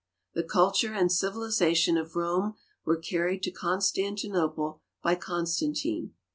[0.33, 2.55] The culture and civilization of Rome
[2.85, 6.15] were carried to Constantinople by Constantine.